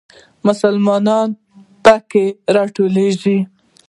مسلمانان 0.47 1.27
په 1.83 1.95
کې 2.11 2.25
راټولېږي. 2.55 3.37